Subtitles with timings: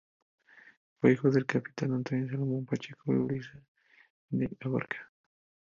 [0.99, 3.61] Fue hijo del capitán Antonio Salmón Pacheco y Luisa
[4.31, 5.11] de Abarca.